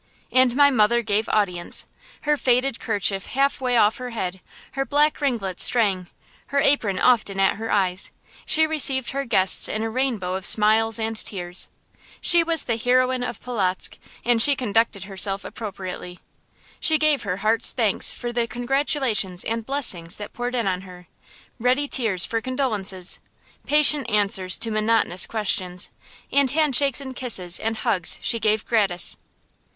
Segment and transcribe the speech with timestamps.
[0.31, 1.85] And my mother gave audience.
[2.21, 6.07] Her faded kerchief halfway off her head, her black ringlets straying,
[6.47, 8.11] her apron often at her eyes,
[8.43, 11.69] she received her guests in a rainbow of smiles and tears.
[12.19, 16.17] She was the heroine of Polotzk, and she conducted herself appropriately.
[16.79, 21.09] She gave her heart's thanks for the congratulations and blessings that poured in on her;
[21.59, 23.19] ready tears for condolences;
[23.67, 25.91] patient answers to monotonous questions;
[26.31, 29.15] and handshakes and kisses and hugs she gave gratis.